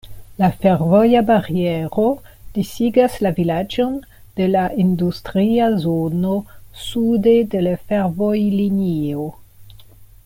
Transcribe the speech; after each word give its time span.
La 0.43 0.47
fervoja 0.61 1.19
bariero 1.25 2.05
disigas 2.55 3.17
la 3.25 3.31
vilaĝon 3.41 3.93
de 4.41 4.49
la 4.55 4.63
industria 4.85 5.69
zono 5.85 6.33
sude 6.87 7.35
de 7.53 7.63
la 7.69 7.75
fervojlinio. 7.93 9.29